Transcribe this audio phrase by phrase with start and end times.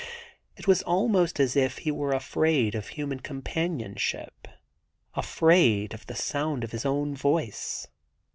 [0.57, 4.47] It was almost as if he were afraid of human companionship,
[5.13, 7.87] afraid of the sound of his own voice.